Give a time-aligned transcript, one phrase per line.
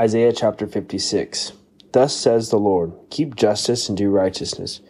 [0.00, 1.52] Isaiah chapter 56.
[1.92, 4.80] Thus says the Lord Keep justice and do righteousness,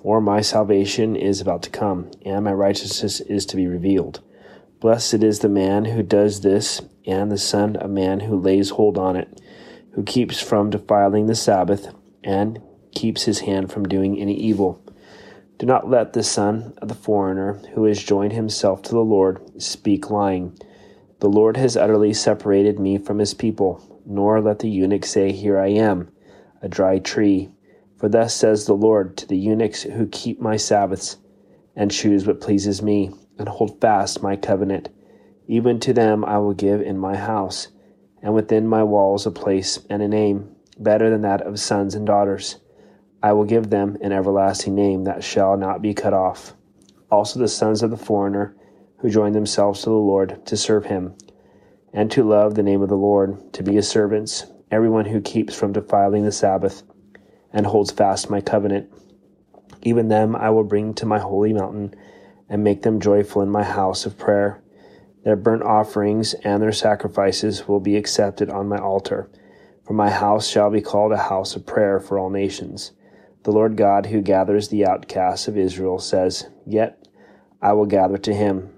[0.00, 4.20] for my salvation is about to come, and my righteousness is to be revealed.
[4.78, 8.96] Blessed is the man who does this, and the son of man who lays hold
[8.96, 9.42] on it,
[9.94, 11.92] who keeps from defiling the Sabbath,
[12.22, 12.62] and
[12.94, 14.80] keeps his hand from doing any evil.
[15.58, 19.60] Do not let the son of the foreigner, who has joined himself to the Lord,
[19.60, 20.56] speak lying.
[21.18, 25.58] The Lord has utterly separated me from his people nor let the eunuch say, Here
[25.58, 26.08] I am,
[26.62, 27.50] a dry tree.
[27.96, 31.16] For thus says the Lord to the eunuchs who keep my Sabbaths,
[31.74, 34.88] and choose what pleases me, and hold fast my covenant.
[35.48, 37.68] Even to them I will give in my house,
[38.22, 42.06] and within my walls a place and a name, better than that of sons and
[42.06, 42.56] daughters.
[43.22, 46.54] I will give them an everlasting name that shall not be cut off.
[47.10, 48.54] Also the sons of the foreigner,
[48.98, 51.14] who join themselves to the Lord to serve him
[51.92, 55.54] and to love the name of the Lord, to be his servants, everyone who keeps
[55.54, 56.82] from defiling the Sabbath
[57.52, 58.92] and holds fast my covenant.
[59.82, 61.94] Even them I will bring to my holy mountain
[62.48, 64.62] and make them joyful in my house of prayer.
[65.24, 69.30] Their burnt offerings and their sacrifices will be accepted on my altar.
[69.84, 72.92] For my house shall be called a house of prayer for all nations.
[73.44, 77.06] The Lord God, who gathers the outcasts of Israel, says, Yet
[77.62, 78.72] I will gather to him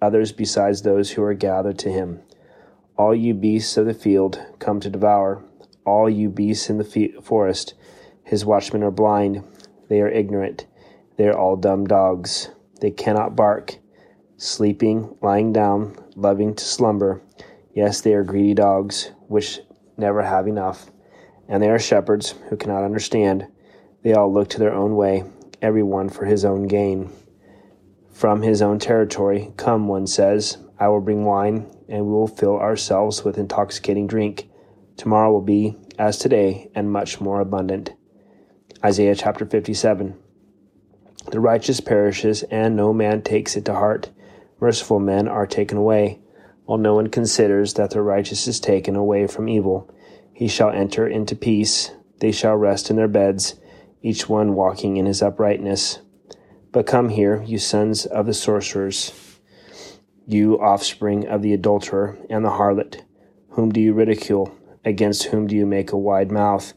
[0.00, 2.20] others besides those who are gathered to him.
[2.96, 5.42] All you beasts of the field come to devour.
[5.84, 7.74] All you beasts in the forest.
[8.22, 9.42] His watchmen are blind.
[9.88, 10.66] They are ignorant.
[11.16, 12.50] They are all dumb dogs.
[12.80, 13.78] They cannot bark.
[14.36, 17.20] Sleeping, lying down, loving to slumber.
[17.74, 19.60] Yes, they are greedy dogs, which
[19.96, 20.90] never have enough.
[21.48, 23.48] And they are shepherds who cannot understand.
[24.04, 25.24] They all look to their own way,
[25.60, 27.10] every one for his own gain.
[28.12, 32.58] From his own territory, come, one says, I will bring wine, and we will fill
[32.58, 34.48] ourselves with intoxicating drink.
[34.96, 37.92] Tomorrow will be as today, and much more abundant.
[38.84, 40.14] Isaiah chapter 57.
[41.30, 44.10] The righteous perishes, and no man takes it to heart.
[44.60, 46.20] Merciful men are taken away,
[46.64, 49.90] while no one considers that the righteous is taken away from evil.
[50.32, 51.92] He shall enter into peace.
[52.20, 53.54] They shall rest in their beds,
[54.02, 56.00] each one walking in his uprightness.
[56.72, 59.33] But come here, you sons of the sorcerers
[60.26, 63.02] you offspring of the adulterer and the harlot,
[63.50, 64.56] whom do you ridicule?
[64.84, 66.74] Against whom do you make a wide mouth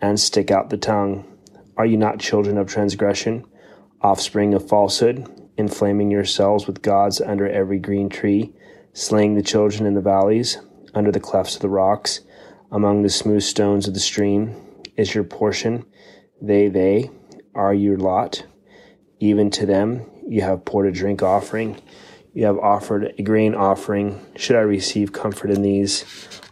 [0.00, 1.24] and stick out the tongue?
[1.76, 3.44] Are you not children of transgression,
[4.00, 8.52] offspring of falsehood, inflaming yourselves with gods under every green tree,
[8.92, 10.58] slaying the children in the valleys,
[10.94, 12.20] under the clefts of the rocks,
[12.70, 14.54] among the smooth stones of the stream?
[14.96, 15.84] Is your portion?
[16.40, 17.10] They, they
[17.54, 18.46] are your lot.
[19.20, 21.80] Even to them you have poured a drink offering
[22.34, 24.20] you have offered a grain offering.
[24.36, 26.04] Should I receive comfort in these?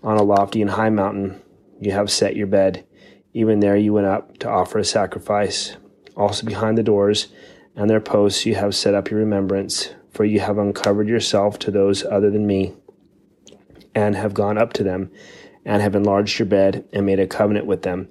[0.02, 1.42] On a lofty and high mountain,
[1.80, 2.86] you have set your bed.
[3.34, 5.76] Even there you went up to offer a sacrifice.
[6.16, 7.28] Also behind the doors
[7.74, 11.70] and their posts you have set up your remembrance, for you have uncovered yourself to
[11.70, 12.74] those other than me,
[13.94, 15.10] and have gone up to them,
[15.64, 18.08] and have enlarged your bed, and made a covenant with them.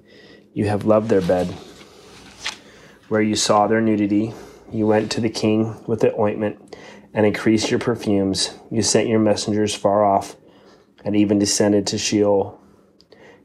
[0.52, 1.46] You have loved their bed.
[3.08, 4.34] Where you saw their nudity,
[4.72, 6.76] you went to the king with the ointment
[7.14, 8.54] and increased your perfumes.
[8.70, 10.36] You sent your messengers far off,
[11.04, 12.60] and even descended to Sheol.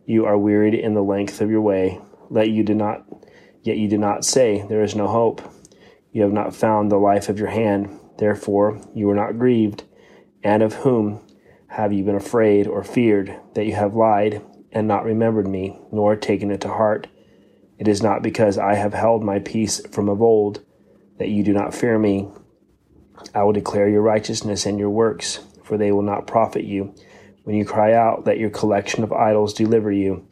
[0.05, 1.99] You are wearied in the length of your way.
[2.29, 3.05] Let you do not,
[3.63, 5.41] yet you do not say, There is no hope.
[6.11, 7.99] You have not found the life of your hand.
[8.17, 9.83] Therefore, you are not grieved.
[10.43, 11.21] And of whom
[11.67, 14.41] have you been afraid or feared that you have lied
[14.71, 17.07] and not remembered me, nor taken it to heart?
[17.77, 20.63] It is not because I have held my peace from of old
[21.19, 22.29] that you do not fear me.
[23.33, 26.93] I will declare your righteousness and your works, for they will not profit you.
[27.43, 30.27] When you cry out, let your collection of idols deliver you,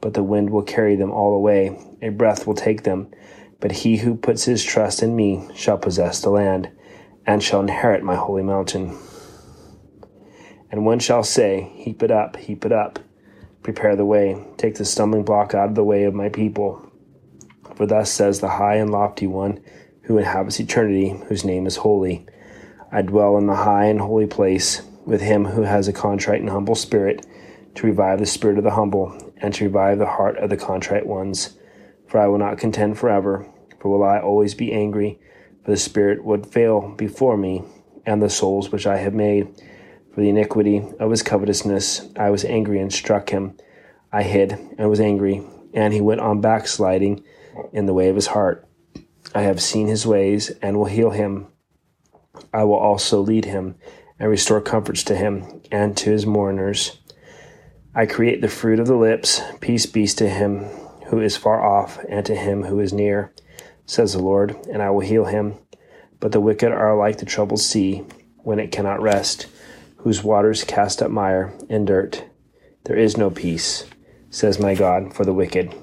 [0.00, 3.12] but the wind will carry them all away, a breath will take them.
[3.60, 6.70] But he who puts his trust in me shall possess the land,
[7.26, 8.96] and shall inherit my holy mountain.
[10.70, 12.98] And one shall say, Heap it up, heap it up,
[13.62, 16.90] prepare the way, take the stumbling block out of the way of my people.
[17.74, 19.60] For thus says the high and lofty one,
[20.10, 22.26] who inhabits eternity, whose name is holy.
[22.90, 26.50] I dwell in the high and holy place with him who has a contrite and
[26.50, 27.24] humble spirit,
[27.76, 31.06] to revive the spirit of the humble, and to revive the heart of the contrite
[31.06, 31.56] ones.
[32.08, 33.46] For I will not contend forever,
[33.78, 35.20] for will I always be angry,
[35.64, 37.62] for the spirit would fail before me,
[38.04, 39.46] and the souls which I have made.
[40.12, 43.56] For the iniquity of his covetousness I was angry and struck him.
[44.12, 47.22] I hid and was angry, and he went on backsliding
[47.72, 48.66] in the way of his heart.
[49.34, 51.46] I have seen his ways and will heal him.
[52.52, 53.76] I will also lead him
[54.18, 56.98] and restore comforts to him and to his mourners.
[57.94, 59.40] I create the fruit of the lips.
[59.60, 60.64] Peace be to him
[61.08, 63.32] who is far off and to him who is near,
[63.86, 65.54] says the Lord, and I will heal him.
[66.20, 68.04] But the wicked are like the troubled sea
[68.38, 69.46] when it cannot rest,
[69.98, 72.24] whose waters cast up mire and dirt.
[72.84, 73.84] There is no peace,
[74.30, 75.74] says my God, for the wicked.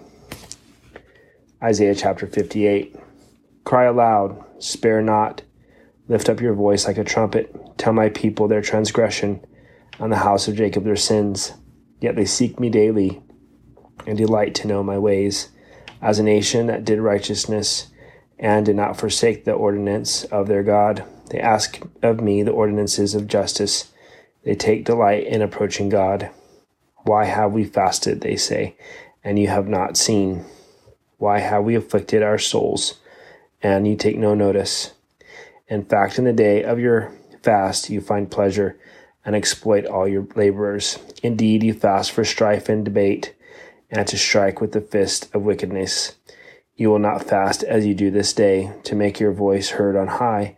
[1.61, 2.95] Isaiah chapter 58.
[3.67, 5.41] Cry aloud, spare not,
[6.07, 9.45] lift up your voice like a trumpet, tell my people their transgression,
[9.99, 11.51] and the house of Jacob their sins.
[11.99, 13.21] Yet they seek me daily
[14.05, 15.49] and delight to know my ways.
[16.01, 17.87] As a nation that did righteousness
[18.39, 23.15] and did not forsake the ordinance of their God, they ask of me the ordinances
[23.15, 23.91] of justice.
[24.45, 26.29] They take delight in approaching God.
[26.99, 28.77] Why have we fasted, they say,
[29.25, 30.45] and you have not seen?
[31.17, 33.01] Why have we afflicted our souls,
[33.62, 34.94] and you take no notice?
[35.68, 37.12] In fact, in the day of your
[37.44, 38.80] fast, you find pleasure
[39.25, 41.00] and exploit all your laborers.
[41.21, 43.36] Indeed, you fast for strife and debate,
[43.89, 46.15] and to strike with the fist of wickedness.
[46.75, 50.07] You will not fast as you do this day, to make your voice heard on
[50.07, 50.57] high.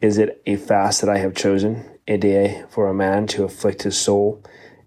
[0.00, 3.82] Is it a fast that I have chosen, a day for a man to afflict
[3.82, 4.42] his soul?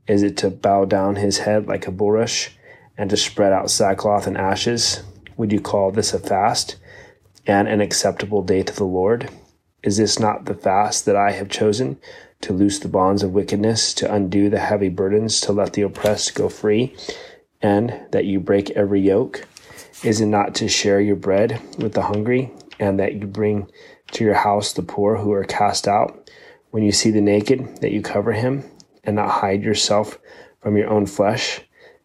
[0.08, 2.50] Is it to bow down his head like a bulrush,
[2.98, 5.04] and to spread out sackcloth and ashes?
[5.38, 6.78] Would you call this a fast,
[7.46, 9.30] and an acceptable day to the Lord?
[9.84, 12.00] Is this not the fast that I have chosen?
[12.46, 16.36] to loose the bonds of wickedness, to undo the heavy burdens, to let the oppressed
[16.36, 16.96] go free,
[17.62, 19.48] and that you break every yoke?
[20.04, 23.68] Is it not to share your bread with the hungry, and that you bring
[24.12, 26.30] to your house the poor who are cast out?
[26.70, 28.64] When you see the naked, that you cover him,
[29.04, 30.20] and not hide yourself
[30.62, 31.62] from your own flesh,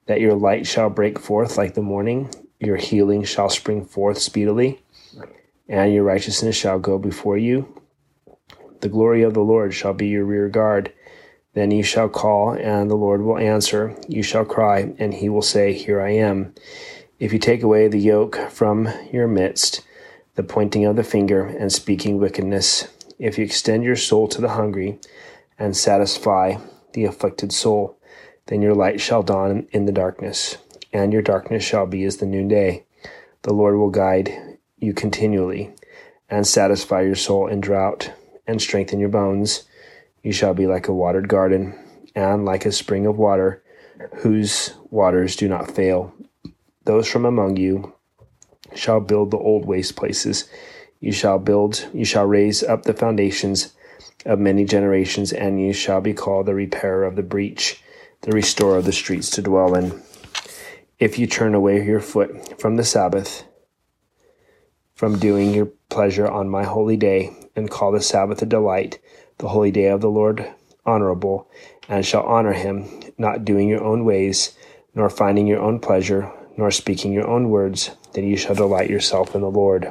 [0.06, 4.82] that your light shall break forth like the morning, your healing shall spring forth speedily,
[5.70, 7.80] and your righteousness shall go before you
[8.80, 10.92] the glory of the Lord shall be your rear guard.
[11.52, 13.96] Then you shall call, and the Lord will answer.
[14.08, 16.54] You shall cry, and he will say, Here I am.
[17.18, 19.82] If you take away the yoke from your midst,
[20.36, 22.88] the pointing of the finger, and speaking wickedness,
[23.18, 24.98] if you extend your soul to the hungry,
[25.58, 26.56] and satisfy
[26.94, 27.98] the afflicted soul,
[28.46, 30.56] then your light shall dawn in the darkness,
[30.92, 32.84] and your darkness shall be as the noonday.
[33.42, 34.49] The Lord will guide
[34.80, 35.72] you continually,
[36.28, 38.12] and satisfy your soul in drought
[38.46, 39.64] and strengthen your bones.
[40.22, 41.78] You shall be like a watered garden
[42.14, 43.62] and like a spring of water
[44.18, 46.12] whose waters do not fail.
[46.84, 47.94] Those from among you
[48.74, 50.48] shall build the old waste places.
[51.00, 53.74] You shall build, you shall raise up the foundations
[54.26, 57.82] of many generations, and you shall be called the repairer of the breach,
[58.22, 60.02] the restorer of the streets to dwell in.
[60.98, 63.44] If you turn away your foot from the Sabbath,
[65.00, 68.98] from doing your pleasure on my holy day, and call the Sabbath a delight,
[69.38, 70.46] the holy day of the Lord
[70.84, 71.50] honorable,
[71.88, 72.86] and shall honor him,
[73.16, 74.54] not doing your own ways,
[74.94, 79.34] nor finding your own pleasure, nor speaking your own words, then you shall delight yourself
[79.34, 79.90] in the Lord.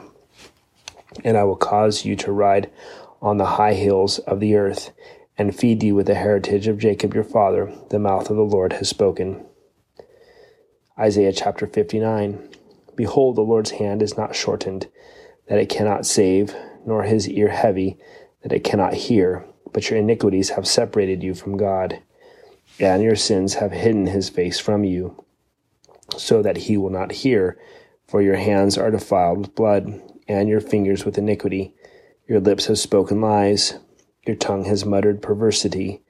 [1.23, 2.69] And I will cause you to ride
[3.19, 4.91] on the high hills of the earth,
[5.39, 7.73] and feed you with the heritage of Jacob your father.
[7.89, 9.43] The mouth of the Lord has spoken.
[10.99, 12.47] Isaiah chapter 59
[12.99, 14.89] Behold, the Lord's hand is not shortened,
[15.47, 16.53] that it cannot save,
[16.85, 17.97] nor his ear heavy,
[18.43, 19.45] that it cannot hear.
[19.71, 22.01] But your iniquities have separated you from God,
[22.77, 25.23] and your sins have hidden his face from you,
[26.17, 27.57] so that he will not hear.
[28.05, 31.73] For your hands are defiled with blood, and your fingers with iniquity.
[32.27, 33.75] Your lips have spoken lies,
[34.27, 36.01] your tongue has muttered perversity.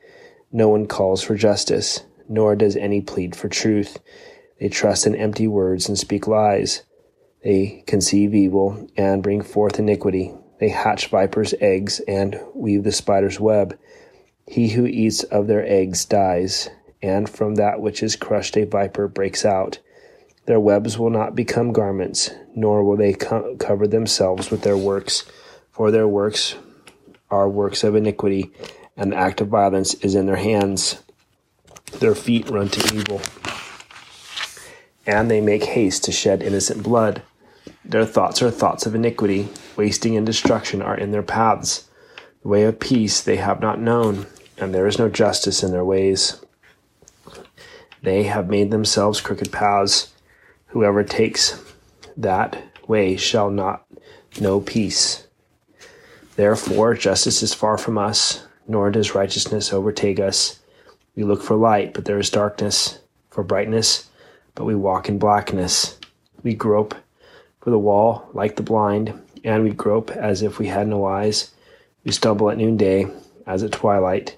[0.51, 3.99] No one calls for justice, nor does any plead for truth.
[4.59, 6.83] They trust in empty words and speak lies.
[7.43, 10.33] They conceive evil and bring forth iniquity.
[10.59, 13.77] They hatch vipers' eggs and weave the spider's web.
[14.45, 16.69] He who eats of their eggs dies,
[17.01, 19.79] and from that which is crushed a viper breaks out.
[20.47, 25.23] Their webs will not become garments, nor will they co- cover themselves with their works,
[25.71, 26.55] for their works
[27.29, 28.51] are works of iniquity,
[28.97, 31.01] and the act of violence is in their hands.
[31.99, 33.21] Their feet run to evil
[35.09, 37.23] and they make haste to shed innocent blood.
[37.83, 41.89] Their thoughts are thoughts of iniquity, wasting and destruction are in their paths.
[42.43, 44.27] The way of peace they have not known,
[44.59, 46.39] and there is no justice in their ways.
[48.03, 50.13] They have made themselves crooked paths.
[50.67, 51.59] Whoever takes
[52.15, 53.87] that way shall not
[54.39, 55.25] know peace.
[56.35, 60.59] Therefore, justice is far from us, nor does righteousness overtake us.
[61.15, 62.99] We look for light, but there is darkness,
[63.31, 64.08] for brightness,
[64.59, 65.97] but we walk in blackness.
[66.43, 66.93] We grope
[67.61, 71.51] for the wall like the blind, and we grope as if we had no eyes.
[72.03, 73.07] We stumble at noonday,
[73.47, 74.35] as at twilight.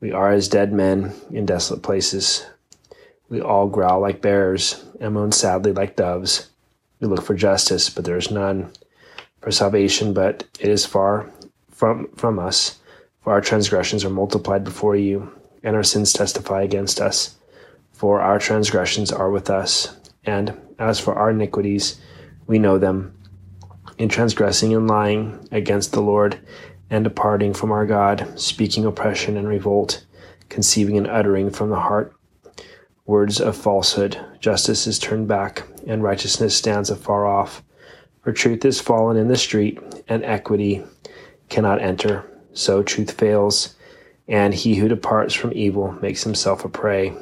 [0.00, 2.46] We are as dead men in desolate places.
[3.28, 6.48] We all growl like bears and moan sadly like doves.
[7.00, 8.70] We look for justice, but there is none,
[9.40, 11.28] for salvation, but it is far
[11.72, 12.78] from, from us.
[13.24, 15.32] For our transgressions are multiplied before you,
[15.64, 17.37] and our sins testify against us.
[17.98, 22.00] For our transgressions are with us, and as for our iniquities,
[22.46, 23.12] we know them.
[23.98, 26.38] In transgressing and lying against the Lord,
[26.88, 30.06] and departing from our God, speaking oppression and revolt,
[30.48, 32.14] conceiving and uttering from the heart
[33.04, 34.16] words of falsehood.
[34.38, 37.64] Justice is turned back, and righteousness stands afar off.
[38.22, 40.84] For truth is fallen in the street, and equity
[41.48, 42.24] cannot enter.
[42.52, 43.74] So truth fails,
[44.28, 47.12] and he who departs from evil makes himself a prey.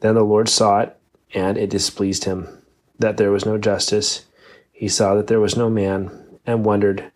[0.00, 0.96] Then the Lord saw it,
[1.34, 2.62] and it displeased him
[2.98, 4.26] that there was no justice.
[4.72, 7.10] He saw that there was no man, and wondered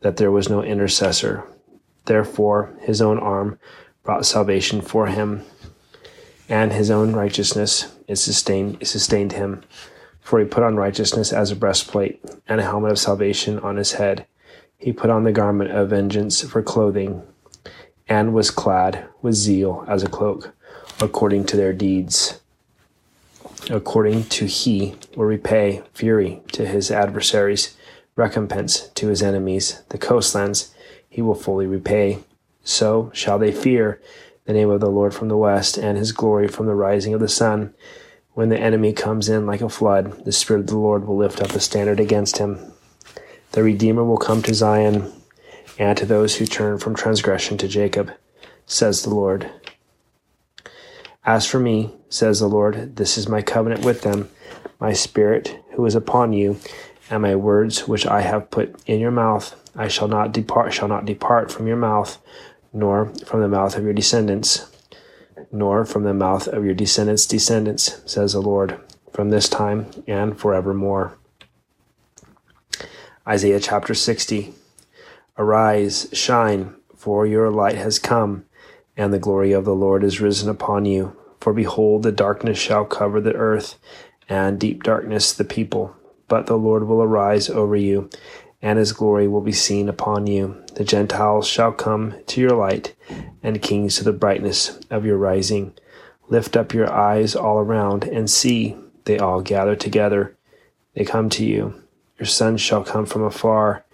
[0.00, 1.44] that there was no intercessor.
[2.04, 3.58] Therefore, his own arm
[4.02, 5.44] brought salvation for him
[6.48, 9.62] and his own righteousness is sustained, sustained him.
[10.20, 13.92] For he put on righteousness as a breastplate, and a helmet of salvation on his
[13.92, 14.26] head.
[14.76, 17.22] He put on the garment of vengeance for clothing,
[18.08, 20.54] and was clad with zeal as a cloak,
[21.00, 22.40] according to their deeds.
[23.70, 27.76] According to he will repay fury to his adversaries,
[28.16, 29.82] recompense to his enemies.
[29.90, 30.74] The coastlands
[31.08, 32.18] he will fully repay.
[32.64, 34.00] So shall they fear
[34.48, 37.20] the name of the Lord from the west, and his glory from the rising of
[37.20, 37.74] the sun.
[38.32, 41.42] When the enemy comes in like a flood, the Spirit of the Lord will lift
[41.42, 42.72] up a standard against him.
[43.52, 45.12] The Redeemer will come to Zion,
[45.78, 48.10] and to those who turn from transgression to Jacob,
[48.64, 49.50] says the Lord.
[51.28, 54.30] As for me, says the Lord, this is my covenant with them,
[54.80, 56.58] my Spirit who is upon you,
[57.10, 59.54] and my words which I have put in your mouth.
[59.76, 62.16] I shall not depart, shall not depart from your mouth,
[62.72, 64.74] nor from the mouth of your descendants,
[65.52, 68.80] nor from the mouth of your descendants' descendants, says the Lord,
[69.12, 71.18] from this time and forevermore.
[73.26, 74.54] Isaiah chapter 60
[75.36, 78.46] Arise, shine, for your light has come,
[78.98, 81.16] and the glory of the Lord is risen upon you.
[81.40, 83.78] For behold, the darkness shall cover the earth,
[84.28, 85.94] and deep darkness the people.
[86.26, 88.10] But the Lord will arise over you,
[88.60, 90.62] and his glory will be seen upon you.
[90.74, 92.94] The Gentiles shall come to your light,
[93.40, 95.74] and kings to the brightness of your rising.
[96.28, 100.36] Lift up your eyes all around, and see, they all gather together.
[100.94, 101.82] They come to you.
[102.18, 103.84] Your sons shall come from afar,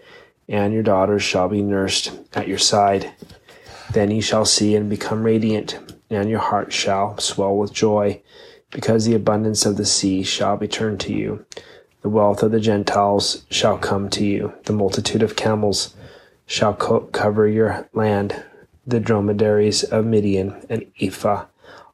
[0.48, 3.12] and your daughters shall be nursed at your side.
[3.94, 5.78] Then ye shall see and become radiant,
[6.10, 8.20] and your heart shall swell with joy,
[8.72, 11.46] because the abundance of the sea shall be turned to you.
[12.02, 14.52] The wealth of the Gentiles shall come to you.
[14.64, 15.94] The multitude of camels
[16.44, 18.42] shall co- cover your land.
[18.84, 21.46] The dromedaries of Midian and Ephah,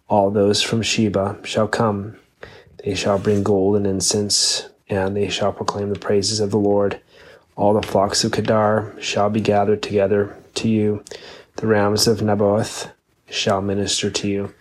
[0.09, 2.17] all those from Sheba, shall come.
[2.83, 6.99] They shall bring gold and incense, and they shall proclaim the praises of the Lord.
[7.57, 11.05] All the flocks of Kedar shall be gathered together to you.
[11.61, 12.91] The rams of Nebaioth
[13.29, 14.55] shall minister to you.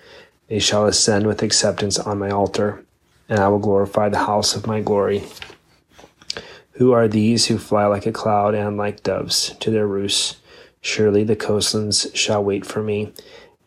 [0.48, 2.84] They shall ascend with acceptance on my altar
[3.30, 5.24] and I will glorify the house of my glory.
[6.74, 10.38] Who are these who fly like a cloud and like doves to their roosts?
[10.82, 13.14] Surely the coastlands shall wait for me,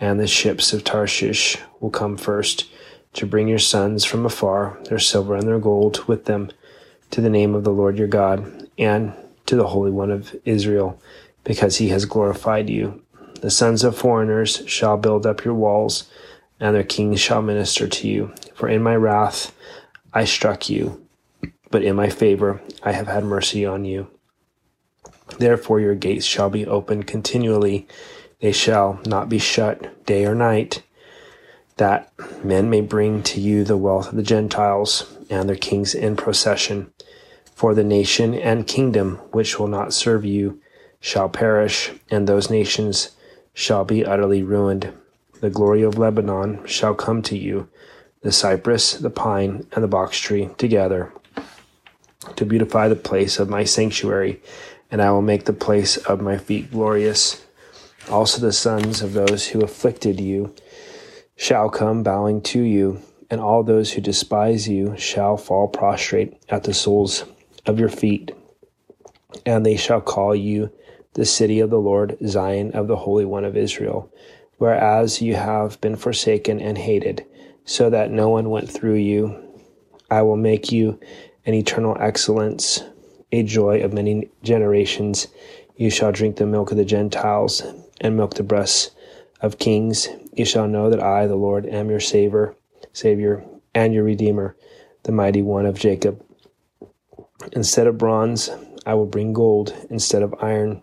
[0.01, 2.69] and the ships of Tarshish will come first
[3.13, 6.51] to bring your sons from afar, their silver and their gold with them,
[7.11, 9.13] to the name of the Lord your God, and
[9.47, 11.01] to the Holy One of Israel,
[11.45, 13.03] because he has glorified you.
[13.43, 16.09] The sons of foreigners shall build up your walls
[16.61, 18.33] and their kings shall minister to you.
[18.55, 19.53] For in my wrath
[20.15, 21.05] I struck you,
[21.73, 24.07] but in my favor I have had mercy on you.
[25.39, 27.89] Therefore your gates shall be open continually,
[28.41, 30.85] they shall not be shut day or night,
[31.79, 32.13] that
[32.45, 36.93] men may bring to you the wealth of the Gentiles and their kings in procession.
[37.57, 40.61] For the nation and kingdom which will not serve you
[41.01, 43.17] shall perish, and those nations
[43.55, 44.93] shall be utterly ruined
[45.43, 47.69] the glory of Lebanon shall come to you,
[48.21, 51.13] the cypress, the pine, and the box tree together,
[52.37, 54.41] to beautify the place of my sanctuary,
[54.89, 57.45] and I will make the place of my feet glorious.
[58.09, 60.55] Also the sons of those who afflicted you
[61.35, 66.63] shall come bowing to you, and all those who despise you shall fall prostrate at
[66.63, 67.25] the soles
[67.67, 68.31] of your feet.
[69.45, 70.71] And they shall call you
[71.15, 74.13] the city of the Lord, Zion of the Holy One of Israel
[74.63, 77.27] whereas you have been forsaken and hated,
[77.65, 79.37] so that no one went through you.
[80.09, 81.01] I will make you
[81.45, 82.81] an eternal excellence,
[83.33, 85.27] a joy of many generations.
[85.75, 87.61] You shall drink the milk of the Gentiles
[88.01, 88.93] and milk the breasts
[89.41, 90.07] of kings.
[90.33, 92.55] You shall know that I, the Lord, am your Savior.
[92.93, 94.55] Savior, and your Redeemer,
[95.03, 96.25] the mighty one of Jacob.
[97.51, 98.49] Instead of bronze,
[98.87, 99.75] I will bring gold.
[99.91, 100.83] Instead of iron,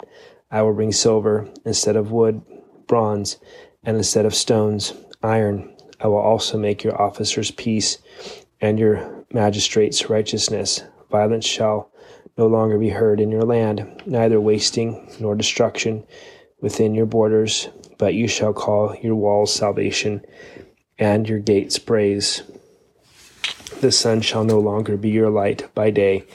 [0.51, 1.47] I will bring silver.
[1.65, 2.41] Instead of wood,
[2.87, 3.37] bronze.
[3.83, 5.75] And instead of stones, iron.
[5.99, 7.97] I will also make your officers peace
[8.61, 10.83] and your magistrates righteousness.
[11.11, 11.91] Violence shall
[12.37, 16.05] no longer be heard in your land, neither wasting nor destruction
[16.61, 20.25] within your borders, but you shall call your walls salvation
[20.97, 22.43] and your gates praise.
[23.81, 26.25] The sun shall no longer be your light by day,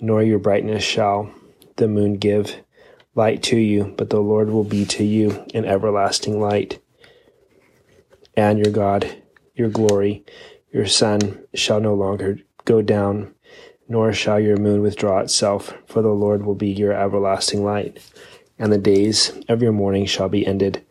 [0.00, 1.30] nor your brightness shall
[1.76, 2.56] the moon give
[3.14, 6.80] light to you, but the Lord will be to you an everlasting light.
[8.36, 9.22] And your God,
[9.54, 10.24] your glory,
[10.72, 13.34] your sun shall no longer go down,
[13.88, 17.98] nor shall your moon withdraw itself, for the Lord will be your everlasting light,
[18.58, 20.84] and the days of your mourning shall be ended,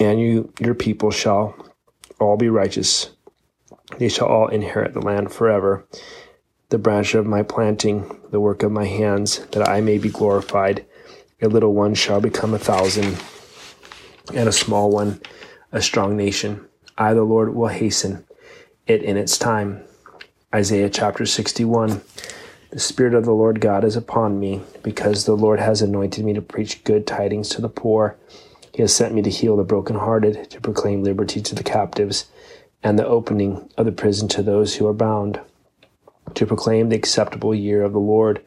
[0.00, 1.54] and you your people shall
[2.20, 3.10] all be righteous.
[3.98, 5.86] They shall all inherit the land forever.
[6.74, 10.84] The branch of my planting, the work of my hands, that I may be glorified.
[11.40, 13.16] A little one shall become a thousand,
[14.34, 15.20] and a small one
[15.70, 16.66] a strong nation.
[16.98, 18.24] I, the Lord, will hasten
[18.88, 19.84] it in its time.
[20.52, 22.00] Isaiah chapter 61.
[22.70, 26.32] The Spirit of the Lord God is upon me, because the Lord has anointed me
[26.32, 28.16] to preach good tidings to the poor.
[28.74, 32.26] He has sent me to heal the brokenhearted, to proclaim liberty to the captives,
[32.82, 35.38] and the opening of the prison to those who are bound,
[36.34, 38.44] to proclaim the acceptable year of the Lord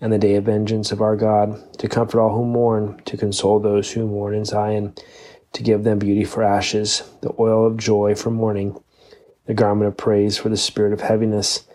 [0.00, 3.58] and the day of vengeance of our God, to comfort all who mourn, to console
[3.58, 4.94] those who mourn in Zion,
[5.52, 8.80] to give them beauty for ashes, the oil of joy for mourning
[9.46, 11.66] the garment of praise for the spirit of heaviness,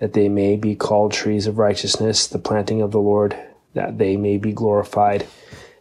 [0.00, 3.38] that they may be called trees of righteousness, the planting of the Lord,
[3.72, 5.26] that they may be glorified.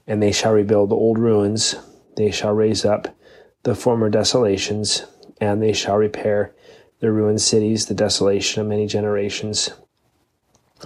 [0.05, 1.75] And they shall rebuild the old ruins,
[2.15, 3.15] they shall raise up
[3.63, 5.05] the former desolations,
[5.41, 6.53] and they shall repair
[6.99, 9.71] the ruined cities, the desolation of many generations.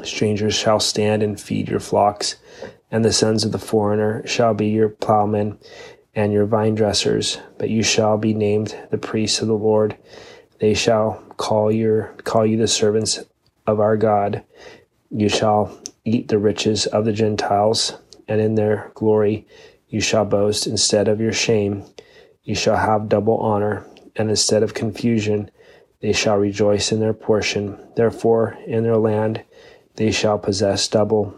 [0.03, 2.35] Strangers shall stand and feed your flocks,
[2.91, 5.57] and the sons of the foreigner shall be your plowmen
[6.15, 9.97] and your vine dressers, but you shall be named the priests of the Lord
[10.63, 13.19] they shall call your call you the servants
[13.67, 14.45] of our God.
[15.11, 17.97] You shall eat the riches of the Gentiles,
[18.29, 19.45] and in their glory
[19.89, 21.83] you shall boast instead of your shame.
[22.43, 25.51] You shall have double honor, and instead of confusion,
[26.03, 27.79] they shall rejoice in their portion.
[27.95, 29.41] Therefore, in their land
[29.95, 31.33] they shall possess double.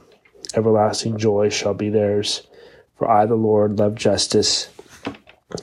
[0.55, 2.47] Everlasting joy shall be theirs.
[2.97, 4.69] For I, the Lord, love justice.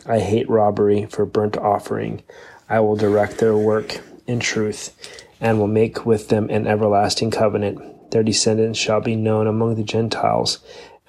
[0.06, 2.22] I hate robbery for burnt offering.
[2.68, 4.94] I will direct their work in truth,
[5.40, 8.12] and will make with them an everlasting covenant.
[8.12, 10.60] Their descendants shall be known among the Gentiles,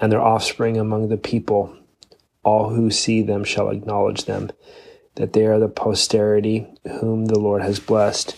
[0.01, 1.77] and their offspring among the people.
[2.43, 4.51] All who see them shall acknowledge them,
[5.15, 6.67] that they are the posterity
[6.99, 8.35] whom the Lord has blessed.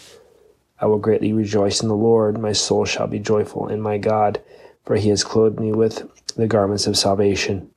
[0.79, 2.38] I will greatly rejoice in the Lord.
[2.38, 4.41] My soul shall be joyful in my God,
[4.83, 7.71] for he has clothed me with the garments of salvation.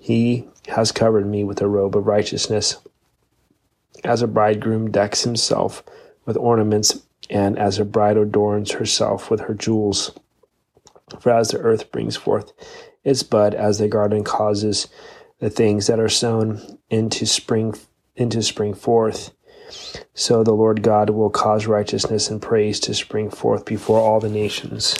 [0.00, 2.76] He has covered me with a robe of righteousness
[4.04, 5.82] as a bridegroom decks himself
[6.24, 10.12] with ornaments, and as a bride adorns herself with her jewels.
[11.20, 12.52] For as the earth brings forth
[13.04, 14.88] its bud, as the garden causes
[15.38, 17.74] the things that are sown into spring
[18.16, 19.32] into spring forth,
[20.14, 24.28] so the Lord God will cause righteousness and praise to spring forth before all the
[24.28, 24.96] nations.